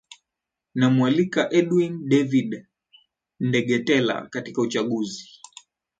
namwalika 0.79 1.41
edwin 1.59 2.07
david 2.09 2.61
ndegetela 3.39 4.27
katika 4.29 4.61
uchaguzi 4.61 5.29